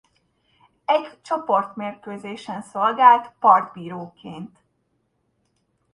[0.85, 4.57] Egy csoportmérkőzésen szolgált partbíróként.